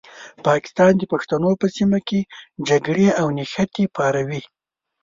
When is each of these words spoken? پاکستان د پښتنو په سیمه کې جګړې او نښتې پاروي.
پاکستان 0.47 0.91
د 0.97 1.03
پښتنو 1.11 1.51
په 1.61 1.67
سیمه 1.77 1.99
کې 2.07 2.19
جګړې 2.67 3.07
او 3.19 3.27
نښتې 3.37 3.85
پاروي. 3.95 4.41